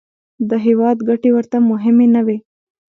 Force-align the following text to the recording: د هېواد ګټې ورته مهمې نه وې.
د 0.49 0.51
هېواد 0.65 0.97
ګټې 1.09 1.29
ورته 1.33 1.57
مهمې 1.71 2.07
نه 2.15 2.21
وې. 2.25 2.37